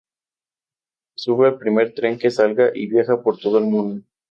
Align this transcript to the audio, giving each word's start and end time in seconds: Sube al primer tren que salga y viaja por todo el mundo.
Sube 1.25 1.45
al 1.51 1.59
primer 1.59 1.85
tren 2.01 2.17
que 2.25 2.31
salga 2.39 2.69
y 2.73 2.87
viaja 2.97 3.21
por 3.21 3.37
todo 3.37 3.59
el 3.59 3.65
mundo. 3.65 4.03